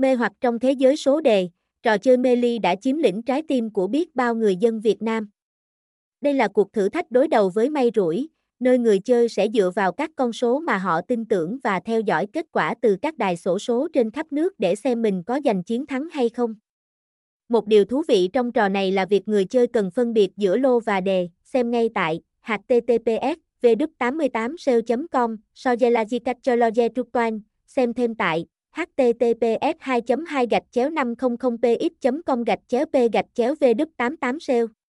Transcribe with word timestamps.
Mê 0.00 0.14
hoặc 0.14 0.32
trong 0.40 0.58
thế 0.58 0.72
giới 0.72 0.96
số 0.96 1.20
đề, 1.20 1.48
trò 1.82 1.98
chơi 1.98 2.16
mê 2.16 2.36
ly 2.36 2.58
đã 2.58 2.74
chiếm 2.74 2.96
lĩnh 2.96 3.22
trái 3.22 3.42
tim 3.48 3.70
của 3.70 3.86
biết 3.86 4.16
bao 4.16 4.34
người 4.34 4.56
dân 4.56 4.80
Việt 4.80 5.02
Nam. 5.02 5.28
Đây 6.20 6.34
là 6.34 6.48
cuộc 6.48 6.72
thử 6.72 6.88
thách 6.88 7.10
đối 7.10 7.28
đầu 7.28 7.48
với 7.48 7.70
may 7.70 7.90
rủi, 7.94 8.28
nơi 8.60 8.78
người 8.78 8.98
chơi 8.98 9.28
sẽ 9.28 9.48
dựa 9.54 9.70
vào 9.74 9.92
các 9.92 10.10
con 10.16 10.32
số 10.32 10.60
mà 10.60 10.78
họ 10.78 11.00
tin 11.00 11.24
tưởng 11.24 11.58
và 11.64 11.80
theo 11.80 12.00
dõi 12.00 12.26
kết 12.32 12.46
quả 12.52 12.74
từ 12.80 12.96
các 13.02 13.18
đài 13.18 13.36
sổ 13.36 13.58
số 13.58 13.88
trên 13.92 14.10
khắp 14.10 14.32
nước 14.32 14.54
để 14.58 14.74
xem 14.74 15.02
mình 15.02 15.22
có 15.22 15.40
giành 15.44 15.62
chiến 15.62 15.86
thắng 15.86 16.08
hay 16.12 16.28
không. 16.28 16.54
Một 17.48 17.66
điều 17.66 17.84
thú 17.84 18.02
vị 18.08 18.28
trong 18.32 18.52
trò 18.52 18.68
này 18.68 18.92
là 18.92 19.04
việc 19.04 19.28
người 19.28 19.44
chơi 19.44 19.66
cần 19.66 19.90
phân 19.90 20.12
biệt 20.12 20.30
giữa 20.36 20.56
lô 20.56 20.80
và 20.80 21.00
đề, 21.00 21.28
xem 21.44 21.70
ngay 21.70 21.88
tại 21.94 22.20
https 22.40 23.38
v88sale.com 23.62 25.36
Sojelagicatrologe 25.54 26.88
xem 27.66 27.94
thêm 27.94 28.14
tại 28.14 28.46
https 28.76 29.76
2 29.82 30.00
2 30.06 30.46
gạch 30.50 30.62
chéo 30.72 30.90
500 30.90 31.56
px 31.62 32.06
com 32.26 32.44
gạch 32.44 32.60
chéo 32.68 32.86
p 32.86 32.94
gạch 33.12 33.26
chéo 33.34 33.54
v 33.60 33.64
88 33.98 34.40
sale 34.40 34.79